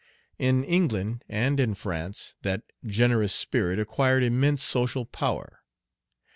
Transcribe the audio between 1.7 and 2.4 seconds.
France